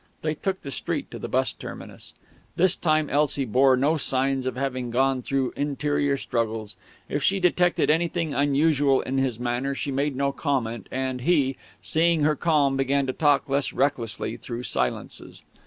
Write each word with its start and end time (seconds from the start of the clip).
They 0.23 0.33
took 0.33 0.63
the 0.63 0.71
street 0.71 1.11
to 1.11 1.19
the 1.19 1.27
bus 1.27 1.53
terminus. 1.53 2.15
This 2.55 2.75
time 2.75 3.07
Elsie 3.07 3.45
bore 3.45 3.77
no 3.77 3.97
signs 3.97 4.47
of 4.47 4.55
having 4.55 4.89
gone 4.89 5.21
through 5.21 5.53
interior 5.55 6.17
struggles. 6.17 6.75
If 7.07 7.21
she 7.21 7.39
detected 7.39 7.91
anything 7.91 8.33
unusual 8.33 9.01
in 9.01 9.19
his 9.19 9.39
manner 9.39 9.75
she 9.75 9.91
made 9.91 10.15
no 10.15 10.31
comment, 10.31 10.87
and 10.89 11.21
he, 11.21 11.55
seeing 11.83 12.23
her 12.23 12.35
calm, 12.35 12.75
began 12.75 13.05
to 13.05 13.13
talk 13.13 13.47
less 13.47 13.73
recklessly 13.73 14.37
through 14.37 14.63
silences. 14.63 15.43